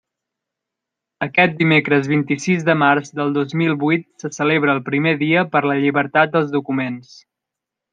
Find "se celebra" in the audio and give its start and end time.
4.25-4.77